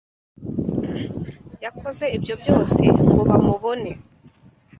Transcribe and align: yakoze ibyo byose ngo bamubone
yakoze 1.63 2.05
ibyo 2.17 2.33
byose 2.41 2.81
ngo 3.07 3.21
bamubone 3.29 3.91